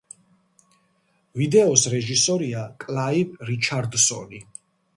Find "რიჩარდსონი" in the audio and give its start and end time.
3.51-4.45